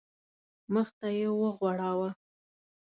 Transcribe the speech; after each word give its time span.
مخ 0.73 0.87
ته 0.97 1.07
یې 1.17 1.27
وغوړاوه. 1.41 2.09